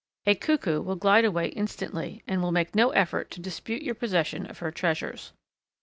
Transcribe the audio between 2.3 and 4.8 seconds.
will make no effort to dispute your possession of her